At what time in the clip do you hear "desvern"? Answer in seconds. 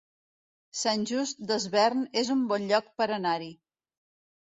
1.53-2.03